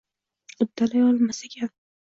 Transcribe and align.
Uddalay 0.65 1.01
olmas 1.11 1.45
ekan 1.47 1.71